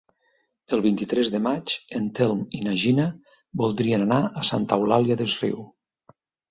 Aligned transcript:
El 0.77 0.81
vint-i-tres 0.85 1.29
de 1.35 1.41
maig 1.49 1.75
en 2.01 2.09
Telm 2.21 2.41
i 2.61 2.63
na 2.69 2.75
Gina 2.85 3.07
voldrien 3.65 4.09
anar 4.11 4.21
a 4.43 4.49
Santa 4.53 4.83
Eulària 4.85 5.21
des 5.25 5.41
Riu. 5.45 5.67